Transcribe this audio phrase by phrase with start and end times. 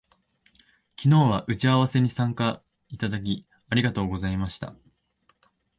[0.97, 4.73] 昨日は打ち合わせに参加いただき、ありがとうございました